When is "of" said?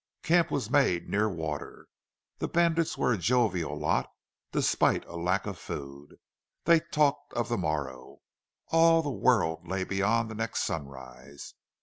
5.45-5.59, 7.33-7.49